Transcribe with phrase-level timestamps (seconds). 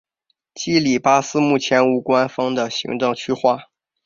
[0.55, 3.65] 基里巴斯目前无官方的行政区划。